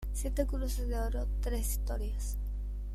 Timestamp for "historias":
1.73-2.39